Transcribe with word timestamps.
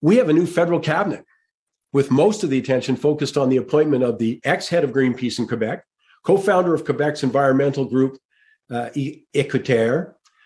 we 0.00 0.16
have 0.16 0.28
a 0.28 0.32
new 0.32 0.46
federal 0.46 0.80
cabinet 0.80 1.24
with 1.92 2.10
most 2.10 2.44
of 2.44 2.50
the 2.50 2.58
attention 2.58 2.96
focused 2.96 3.36
on 3.36 3.48
the 3.48 3.56
appointment 3.56 4.04
of 4.04 4.18
the 4.18 4.40
ex 4.44 4.68
head 4.68 4.84
of 4.84 4.90
Greenpeace 4.90 5.38
in 5.38 5.46
Quebec, 5.46 5.84
co 6.24 6.36
founder 6.36 6.74
of 6.74 6.84
Quebec's 6.84 7.22
environmental 7.22 7.84
group, 7.84 8.18
uh, 8.70 8.90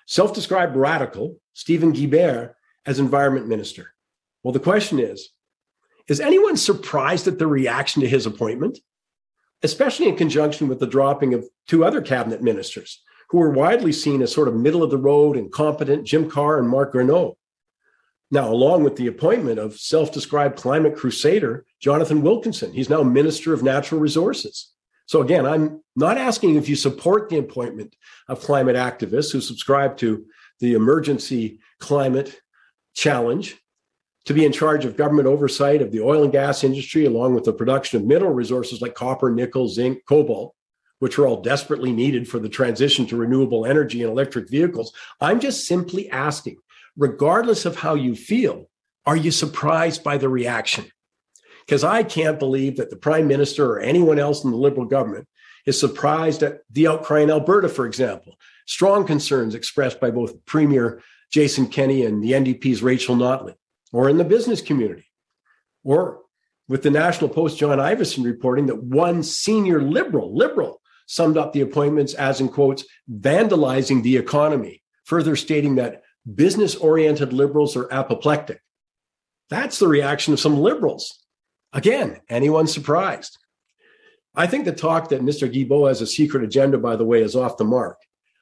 self 0.06 0.34
described 0.34 0.76
radical, 0.76 1.36
Steven 1.54 1.92
Guilbeault, 1.92 2.54
as 2.86 2.98
environment 2.98 3.48
minister. 3.48 3.94
Well, 4.42 4.52
the 4.52 4.60
question 4.60 4.98
is 4.98 5.30
Is 6.08 6.20
anyone 6.20 6.56
surprised 6.56 7.28
at 7.28 7.38
the 7.38 7.46
reaction 7.46 8.02
to 8.02 8.08
his 8.08 8.26
appointment? 8.26 8.78
Especially 9.64 10.08
in 10.08 10.16
conjunction 10.16 10.66
with 10.66 10.80
the 10.80 10.88
dropping 10.88 11.34
of 11.34 11.48
two 11.68 11.84
other 11.84 12.00
cabinet 12.00 12.42
ministers 12.42 13.00
who 13.28 13.38
were 13.38 13.50
widely 13.50 13.92
seen 13.92 14.20
as 14.20 14.32
sort 14.32 14.48
of 14.48 14.56
middle 14.56 14.82
of 14.82 14.90
the 14.90 14.98
road 14.98 15.36
and 15.36 15.52
competent 15.52 16.04
Jim 16.04 16.28
Carr 16.28 16.58
and 16.58 16.68
Marc 16.68 16.92
Garneau. 16.92 17.36
Now, 18.32 18.50
along 18.50 18.82
with 18.82 18.96
the 18.96 19.08
appointment 19.08 19.58
of 19.58 19.78
self 19.78 20.10
described 20.10 20.56
climate 20.56 20.96
crusader 20.96 21.66
Jonathan 21.80 22.22
Wilkinson, 22.22 22.72
he's 22.72 22.88
now 22.88 23.02
Minister 23.02 23.52
of 23.52 23.62
Natural 23.62 24.00
Resources. 24.00 24.70
So, 25.04 25.20
again, 25.20 25.44
I'm 25.44 25.82
not 25.94 26.16
asking 26.16 26.56
if 26.56 26.66
you 26.66 26.74
support 26.74 27.28
the 27.28 27.36
appointment 27.36 27.94
of 28.28 28.40
climate 28.40 28.74
activists 28.74 29.32
who 29.32 29.42
subscribe 29.42 29.98
to 29.98 30.24
the 30.60 30.72
emergency 30.72 31.60
climate 31.78 32.40
challenge 32.94 33.58
to 34.24 34.32
be 34.32 34.46
in 34.46 34.52
charge 34.52 34.86
of 34.86 34.96
government 34.96 35.28
oversight 35.28 35.82
of 35.82 35.92
the 35.92 36.00
oil 36.00 36.22
and 36.22 36.32
gas 36.32 36.64
industry, 36.64 37.04
along 37.04 37.34
with 37.34 37.44
the 37.44 37.52
production 37.52 38.00
of 38.00 38.06
mineral 38.06 38.32
resources 38.32 38.80
like 38.80 38.94
copper, 38.94 39.30
nickel, 39.30 39.68
zinc, 39.68 39.98
cobalt, 40.08 40.54
which 41.00 41.18
are 41.18 41.26
all 41.26 41.42
desperately 41.42 41.92
needed 41.92 42.26
for 42.26 42.38
the 42.38 42.48
transition 42.48 43.04
to 43.04 43.16
renewable 43.16 43.66
energy 43.66 44.02
and 44.02 44.10
electric 44.10 44.48
vehicles. 44.48 44.94
I'm 45.20 45.38
just 45.38 45.66
simply 45.66 46.08
asking 46.10 46.56
regardless 46.96 47.64
of 47.64 47.76
how 47.76 47.94
you 47.94 48.14
feel, 48.14 48.68
are 49.06 49.16
you 49.16 49.30
surprised 49.30 50.04
by 50.04 50.18
the 50.18 50.28
reaction? 50.28 50.86
Because 51.66 51.84
I 51.84 52.02
can't 52.02 52.38
believe 52.38 52.76
that 52.76 52.90
the 52.90 52.96
prime 52.96 53.26
minister 53.26 53.72
or 53.72 53.80
anyone 53.80 54.18
else 54.18 54.44
in 54.44 54.50
the 54.50 54.56
liberal 54.56 54.86
government 54.86 55.28
is 55.66 55.78
surprised 55.78 56.42
at 56.42 56.60
the 56.70 56.88
outcry 56.88 57.20
in 57.20 57.30
Alberta, 57.30 57.68
for 57.68 57.86
example. 57.86 58.34
Strong 58.66 59.06
concerns 59.06 59.54
expressed 59.54 60.00
by 60.00 60.10
both 60.10 60.44
Premier 60.44 61.02
Jason 61.32 61.66
Kenney 61.66 62.04
and 62.04 62.22
the 62.22 62.32
NDP's 62.32 62.82
Rachel 62.82 63.16
Notley, 63.16 63.54
or 63.92 64.08
in 64.08 64.18
the 64.18 64.24
business 64.24 64.60
community, 64.60 65.06
or 65.84 66.20
with 66.68 66.82
the 66.82 66.90
National 66.90 67.28
Post 67.28 67.58
John 67.58 67.78
Ivison 67.78 68.24
reporting 68.24 68.66
that 68.66 68.82
one 68.82 69.22
senior 69.22 69.82
liberal, 69.82 70.36
liberal, 70.36 70.80
summed 71.06 71.36
up 71.36 71.52
the 71.52 71.60
appointments 71.60 72.14
as, 72.14 72.40
in 72.40 72.48
quotes, 72.48 72.84
vandalizing 73.10 74.02
the 74.02 74.16
economy, 74.16 74.82
further 75.04 75.36
stating 75.36 75.74
that 75.76 76.02
business 76.34 76.74
oriented 76.74 77.32
liberals 77.32 77.76
are 77.76 77.92
apoplectic. 77.92 78.60
That's 79.50 79.78
the 79.78 79.88
reaction 79.88 80.32
of 80.32 80.40
some 80.40 80.58
liberals. 80.58 81.22
Again, 81.72 82.20
anyone 82.28 82.66
surprised? 82.66 83.38
I 84.34 84.46
think 84.46 84.64
the 84.64 84.72
talk 84.72 85.10
that 85.10 85.22
Mr. 85.22 85.52
Guilbeault 85.52 85.88
has 85.88 86.00
a 86.00 86.06
secret 86.06 86.44
agenda, 86.44 86.78
by 86.78 86.96
the 86.96 87.04
way, 87.04 87.22
is 87.22 87.36
off 87.36 87.58
the 87.58 87.64
mark. 87.64 87.98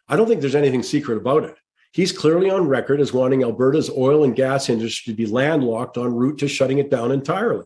I 0.09 0.17
don't 0.17 0.29
think 0.29 0.41
there's 0.41 0.55
anything 0.55 0.83
secret 0.83 1.17
about 1.17 1.45
it. 1.45 1.57
He's 1.93 2.13
clearly 2.13 2.51
on 2.51 2.69
record 2.69 3.01
as 3.01 3.13
wanting 3.13 3.43
Alberta's 3.43 3.91
oil 3.91 4.23
and 4.23 4.37
gas 4.37 4.69
industry 4.69 5.13
to 5.13 5.17
be 5.17 5.27
landlocked 5.27 5.97
en 5.97 6.15
route 6.15 6.39
to 6.39 6.49
shutting 6.49 6.79
it 6.79 6.91
down 6.91 7.11
entirely. 7.11 7.65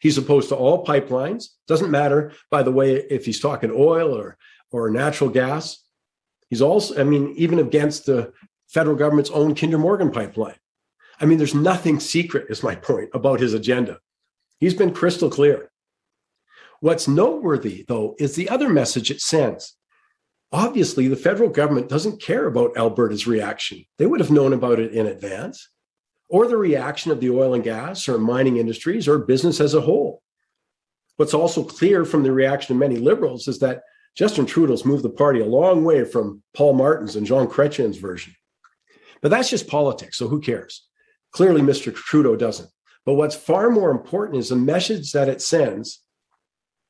He's 0.00 0.18
opposed 0.18 0.50
to 0.50 0.56
all 0.56 0.84
pipelines. 0.84 1.46
Doesn't 1.68 1.90
matter, 1.90 2.32
by 2.50 2.62
the 2.62 2.72
way, 2.72 2.96
if 2.96 3.24
he's 3.24 3.40
talking 3.40 3.70
oil 3.70 4.14
or, 4.14 4.36
or 4.70 4.90
natural 4.90 5.30
gas. 5.30 5.78
He's 6.50 6.60
also, 6.60 7.00
I 7.00 7.04
mean, 7.04 7.32
even 7.36 7.58
against 7.58 8.04
the 8.04 8.32
federal 8.72 8.96
government's 8.96 9.30
own 9.30 9.54
Kinder 9.54 9.78
Morgan 9.78 10.10
pipeline. 10.10 10.56
I 11.20 11.26
mean, 11.26 11.38
there's 11.38 11.54
nothing 11.54 12.00
secret, 12.00 12.46
is 12.48 12.62
my 12.62 12.74
point, 12.74 13.10
about 13.14 13.40
his 13.40 13.54
agenda. 13.54 13.98
He's 14.58 14.74
been 14.74 14.94
crystal 14.94 15.30
clear. 15.30 15.70
What's 16.80 17.06
noteworthy, 17.06 17.84
though, 17.86 18.16
is 18.18 18.34
the 18.34 18.48
other 18.48 18.68
message 18.68 19.10
it 19.10 19.20
sends. 19.20 19.76
Obviously, 20.50 21.06
the 21.06 21.16
federal 21.16 21.48
government 21.48 21.88
doesn't 21.88 22.20
care 22.20 22.46
about 22.46 22.76
Alberta's 22.76 23.26
reaction. 23.26 23.84
They 23.98 24.06
would 24.06 24.20
have 24.20 24.30
known 24.30 24.52
about 24.52 24.80
it 24.80 24.92
in 24.92 25.06
advance, 25.06 25.68
or 26.28 26.48
the 26.48 26.56
reaction 26.56 27.12
of 27.12 27.20
the 27.20 27.30
oil 27.30 27.54
and 27.54 27.62
gas 27.62 28.08
or 28.08 28.18
mining 28.18 28.56
industries 28.56 29.06
or 29.06 29.18
business 29.18 29.60
as 29.60 29.74
a 29.74 29.80
whole. 29.80 30.22
What's 31.16 31.34
also 31.34 31.62
clear 31.62 32.04
from 32.04 32.22
the 32.22 32.32
reaction 32.32 32.74
of 32.74 32.80
many 32.80 32.96
liberals 32.96 33.48
is 33.48 33.58
that 33.60 33.82
Justin 34.16 34.44
Trudeau's 34.44 34.84
moved 34.84 35.04
the 35.04 35.10
party 35.10 35.40
a 35.40 35.46
long 35.46 35.84
way 35.84 36.04
from 36.04 36.42
Paul 36.54 36.72
Martin's 36.72 37.16
and 37.16 37.26
Jean 37.26 37.46
Chrétien's 37.46 37.98
version. 37.98 38.34
But 39.22 39.30
that's 39.30 39.48
just 39.48 39.68
politics, 39.68 40.18
so 40.18 40.26
who 40.28 40.40
cares? 40.40 40.86
Clearly, 41.30 41.62
Mr. 41.62 41.94
Trudeau 41.94 42.36
doesn't. 42.36 42.68
But 43.06 43.14
what's 43.14 43.36
far 43.36 43.70
more 43.70 43.90
important 43.90 44.38
is 44.38 44.48
the 44.48 44.56
message 44.56 45.12
that 45.12 45.28
it 45.28 45.40
sends 45.40 46.02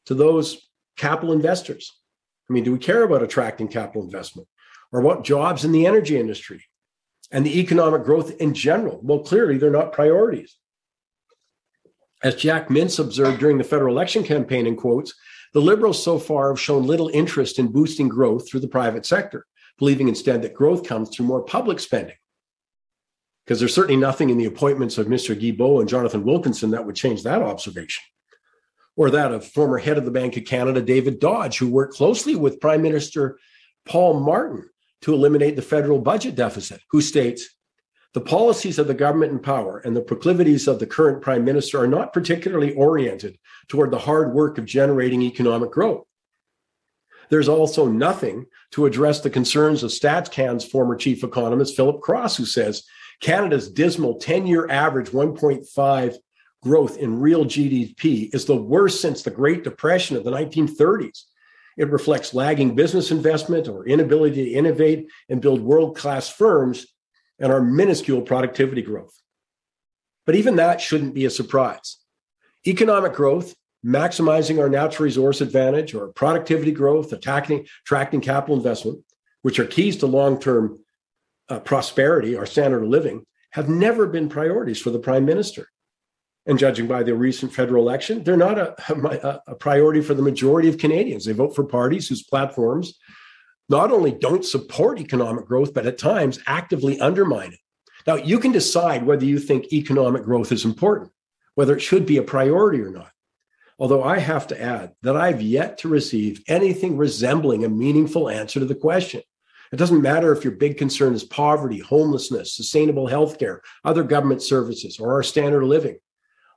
to 0.07 0.15
those 0.15 0.69
capital 0.97 1.33
investors. 1.33 1.91
I 2.51 2.53
mean, 2.53 2.65
do 2.65 2.73
we 2.73 2.79
care 2.79 3.03
about 3.03 3.23
attracting 3.23 3.69
capital 3.69 4.03
investment 4.03 4.49
or 4.91 5.01
what 5.01 5.25
jobs 5.25 5.65
in 5.65 5.73
the 5.73 5.87
energy 5.87 6.19
industry 6.19 6.65
and 7.31 7.47
the 7.47 7.61
economic 7.61 8.05
growth 8.05 8.33
in 8.41 8.53
general? 8.53 9.01
Well, 9.03 9.21
clearly, 9.21 9.59
they're 9.59 9.71
not 9.71 9.93
priorities. 9.93 10.57
As 12.23 12.37
Jack 12.37 12.69
Mintz 12.69 12.99
observed 12.99 13.41
during 13.41 13.59
the 13.59 13.65
federal 13.65 13.95
election 13.95 14.23
campaign, 14.23 14.67
in 14.67 14.77
quotes, 14.77 15.15
the 15.55 15.61
Liberals 15.61 16.03
so 16.03 16.19
far 16.19 16.49
have 16.51 16.61
shown 16.61 16.87
little 16.87 17.09
interest 17.09 17.59
in 17.59 17.69
boosting 17.69 18.09
growth 18.09 18.49
through 18.49 18.61
the 18.61 18.69
private 18.69 19.05
sector, 19.05 19.47
believing 19.79 20.09
instead 20.09 20.43
that 20.43 20.55
growth 20.55 20.87
comes 20.87 21.11
through 21.11 21.27
more 21.27 21.43
public 21.43 21.81
spending 21.81 22.15
because 23.45 23.59
there's 23.59 23.75
certainly 23.75 24.01
nothing 24.01 24.31
in 24.31 24.39
the 24.39 24.45
appointments 24.45 24.99
of 24.99 25.07
Mr. 25.07 25.39
Guilbeault 25.39 25.81
and 25.81 25.89
Jonathan 25.89 26.25
Wilkinson 26.25 26.71
that 26.71 26.85
would 26.87 26.95
change 26.95 27.23
that 27.23 27.43
observation. 27.43 28.03
Or 28.95 29.11
that 29.11 29.33
of 29.33 29.47
former 29.47 29.79
head 29.79 29.99
of 29.99 30.05
the 30.05 30.11
Bank 30.11 30.37
of 30.37 30.45
Canada, 30.45 30.83
David 30.83 31.19
Dodge, 31.19 31.59
who 31.59 31.69
worked 31.69 31.95
closely 31.95 32.37
with 32.37 32.61
Prime 32.61 32.83
Minister 32.83 33.39
Paul 33.87 34.21
Martin 34.21 34.69
to 35.03 35.15
eliminate 35.15 35.57
the 35.57 35.63
federal 35.63 35.99
budget 35.99 36.35
deficit, 36.35 36.81
who 36.91 37.01
states, 37.01 37.49
the 38.15 38.21
policies 38.21 38.79
of 38.79 38.87
the 38.87 38.95
government 38.95 39.33
in 39.33 39.39
power 39.39 39.79
and 39.79 39.97
the 39.97 40.03
proclivities 40.03 40.69
of 40.69 40.79
the 40.79 40.87
current 40.87 41.23
prime 41.23 41.45
minister 41.45 41.81
are 41.81 41.87
not 41.87 42.13
particularly 42.13 42.75
oriented 42.75 43.39
toward 43.69 43.91
the 43.91 43.99
hard 43.99 44.35
work 44.35 44.59
of 44.59 44.67
generating 44.67 45.23
economic 45.23 45.71
growth. 45.71 46.05
There's 47.31 47.49
also 47.49 47.89
nothing 47.89 48.45
to 48.73 48.85
address 48.85 49.21
the 49.21 49.31
concerns 49.31 49.83
of 49.83 49.91
StatsCan's 49.91 50.67
former 50.67 50.95
chief 50.95 51.25
economist, 51.25 51.75
Philip 51.75 52.03
Cross, 52.03 52.37
who 52.37 52.45
says 52.45 52.83
Canada's 53.23 53.71
dismal 53.71 54.17
10 54.17 54.47
year 54.47 54.69
average 54.69 55.11
1.5 55.11 56.17
growth 56.63 56.99
in 56.99 57.21
real 57.21 57.45
GDP 57.45 58.35
is 58.35 58.45
the 58.45 58.57
worst 58.57 59.01
since 59.01 59.23
the 59.23 59.31
Great 59.31 59.65
Depression 59.65 60.17
of 60.17 60.25
the 60.25 60.31
1930s. 60.31 61.23
It 61.79 61.91
reflects 61.91 62.35
lagging 62.35 62.75
business 62.75 63.11
investment 63.11 63.69
or 63.69 63.87
inability 63.87 64.45
to 64.45 64.51
innovate 64.51 65.09
and 65.31 65.41
build 65.41 65.63
world 65.63 65.97
class 65.97 66.29
firms 66.29 66.87
and 67.39 67.51
our 67.51 67.63
minuscule 67.63 68.23
productivity 68.23 68.83
growth. 68.83 69.15
But 70.27 70.35
even 70.35 70.57
that 70.57 70.81
shouldn't 70.81 71.15
be 71.15 71.25
a 71.25 71.31
surprise. 71.31 71.99
Economic 72.67 73.15
growth, 73.15 73.55
maximizing 73.85 74.61
our 74.61 74.69
natural 74.69 75.05
resource 75.05 75.41
advantage, 75.41 75.95
or 75.95 76.09
productivity 76.09 76.73
growth, 76.73 77.13
attracting 77.13 77.67
capital 78.21 78.57
investment, 78.57 79.05
which 79.43 79.59
are 79.59 79.65
keys 79.65 79.97
to 79.99 80.07
long 80.07 80.39
term 80.39 80.79
uh, 81.53 81.61
prosperity, 81.61 82.35
our 82.37 82.47
standard 82.47 82.83
of 82.83 82.89
living, 82.89 83.27
have 83.51 83.69
never 83.69 84.07
been 84.07 84.29
priorities 84.29 84.81
for 84.81 84.91
the 84.91 84.99
prime 84.99 85.27
minister. 85.27 85.69
And 86.47 86.59
judging 86.59 86.87
by 86.87 87.03
the 87.03 87.15
recent 87.15 87.53
federal 87.53 87.87
election, 87.87 88.25
they're 88.25 88.37
not 88.37 88.59
a, 88.59 88.75
a, 88.91 89.43
a 89.49 89.55
priority 89.55 90.01
for 90.01 90.15
the 90.15 90.23
majority 90.23 90.69
of 90.69 90.79
Canadians. 90.79 91.27
They 91.27 91.33
vote 91.33 91.55
for 91.55 91.65
parties 91.65 92.09
whose 92.09 92.23
platforms 92.23 92.99
not 93.69 93.93
only 93.93 94.13
don't 94.13 94.45
support 94.45 94.99
economic 94.99 95.47
growth, 95.47 95.75
but 95.75 95.87
at 95.87 95.99
times 95.99 96.41
actively 96.47 96.99
undermine 96.99 97.53
it. 97.53 97.61
Now, 98.07 98.17
you 98.17 98.39
can 98.39 98.51
decide 98.51 99.07
whether 99.07 99.25
you 99.25 99.39
think 99.39 99.73
economic 99.73 100.25
growth 100.25 100.51
is 100.51 100.65
important, 100.65 101.13
whether 101.55 101.77
it 101.77 101.81
should 101.81 102.07
be 102.07 102.17
a 102.17 102.23
priority 102.23 102.81
or 102.81 102.91
not. 102.91 103.13
Although 103.79 104.03
I 104.03 104.19
have 104.19 104.47
to 104.49 104.61
add 104.61 104.95
that 105.03 105.17
I've 105.17 105.43
yet 105.43 105.79
to 105.79 105.89
receive 105.89 106.43
anything 106.49 106.97
resembling 106.97 107.65
a 107.65 107.69
meaningful 107.69 108.29
answer 108.29 108.59
to 108.59 108.67
the 108.67 108.75
question 108.75 109.23
it 109.73 109.77
doesn't 109.77 110.03
matter 110.03 110.33
if 110.33 110.45
your 110.45 110.53
big 110.53 110.77
concern 110.77 111.15
is 111.15 111.25
poverty, 111.25 111.79
homelessness, 111.79 112.55
sustainable 112.55 113.09
healthcare, 113.09 113.61
other 113.85 114.05
government 114.05 114.43
services, 114.43 115.01
or 115.01 115.15
our 115.15 115.23
standard 115.23 115.63
of 115.63 115.69
living. 115.69 115.99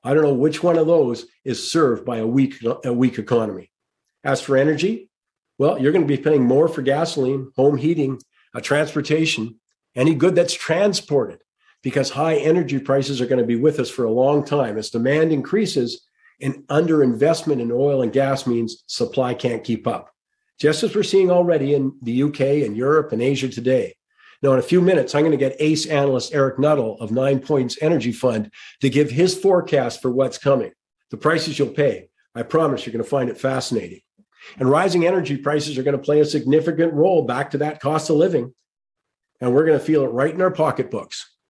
I 0.04 0.14
don't 0.14 0.24
know 0.24 0.34
which 0.34 0.62
one 0.62 0.78
of 0.78 0.86
those 0.86 1.26
is 1.46 1.72
served 1.72 2.06
by 2.06 2.18
a 2.18 2.28
weak, 2.28 2.62
a 2.84 2.92
weak 2.92 3.18
economy. 3.18 3.72
As 4.26 4.42
for 4.42 4.58
energy, 4.58 5.10
well, 5.58 5.82
you're 5.82 5.94
going 5.94 6.06
to 6.06 6.18
be 6.18 6.22
paying 6.22 6.44
more 6.44 6.68
for 6.68 6.82
gasoline, 6.82 7.52
home 7.56 7.78
heating, 7.78 8.20
uh, 8.54 8.60
transportation, 8.60 9.60
any 9.96 10.14
good 10.14 10.36
that's 10.36 10.54
transported, 10.54 11.40
because 11.84 12.10
high 12.10 12.36
energy 12.36 12.80
prices 12.80 13.22
are 13.22 13.28
going 13.28 13.42
to 13.42 13.48
be 13.48 13.56
with 13.56 13.80
us 13.80 13.90
for 13.90 14.04
a 14.04 14.12
long 14.12 14.44
time. 14.44 14.78
As 14.78 14.90
demand 14.90 15.32
increases 15.32 16.06
and 16.42 16.68
underinvestment 16.68 17.62
in 17.62 17.72
oil 17.72 18.02
and 18.02 18.12
gas 18.12 18.46
means 18.46 18.84
supply 18.88 19.34
can't 19.34 19.64
keep 19.64 19.88
up 19.88 20.15
just 20.60 20.84
as 20.84 20.96
we're 20.96 21.04
seeing 21.04 21.32
already 21.32 21.74
in 21.74 21.98
the 22.02 22.24
UK 22.24 22.40
and 22.66 22.78
Europe 22.78 23.12
and 23.12 23.22
Asia 23.22 23.50
today. 23.50 23.96
Now, 24.42 24.54
in 24.54 24.60
a 24.60 24.64
few 24.64 24.82
minutes, 24.82 25.16
I'm 25.16 25.22
going 25.22 25.32
to 25.32 25.38
get 25.38 25.56
ACE 25.60 25.86
analyst 25.88 26.34
Eric 26.34 26.60
Nuttall 26.60 27.00
of 27.00 27.12
Nine 27.12 27.40
Points 27.40 27.78
Energy 27.82 28.12
Fund 28.12 28.52
to 28.82 28.90
give 28.90 29.10
his 29.10 29.38
forecast 29.38 30.02
for 30.02 30.12
what's 30.12 30.38
coming, 30.38 30.72
the 31.10 31.18
prices 31.18 31.58
you'll 31.58 31.70
pay. 31.70 32.10
I 32.36 32.44
promise 32.44 32.86
you're 32.86 32.94
going 32.94 33.04
to 33.04 33.10
find 33.10 33.30
it 33.30 33.38
fascinating. 33.38 34.02
And 34.60 34.70
rising 34.70 35.08
energy 35.08 35.38
prices 35.38 35.78
are 35.78 35.84
going 35.84 35.98
to 35.98 36.04
play 36.04 36.20
a 36.20 36.26
significant 36.26 36.94
role 36.94 37.26
back 37.26 37.52
to 37.52 37.58
that 37.60 37.80
cost 37.80 38.10
of 38.10 38.18
living. 38.18 38.54
And 39.42 39.54
we're 39.54 39.66
going 39.66 39.80
to 39.80 39.86
feel 39.86 40.04
it 40.04 40.10
right 40.10 40.34
in 40.34 40.42
our 40.42 40.52
pocketbooks. 40.52 41.35